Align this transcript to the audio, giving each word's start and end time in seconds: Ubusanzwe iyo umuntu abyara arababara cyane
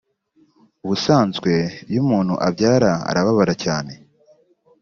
Ubusanzwe 0.83 1.51
iyo 1.89 1.99
umuntu 2.05 2.33
abyara 2.47 2.91
arababara 3.09 3.53
cyane 3.63 3.93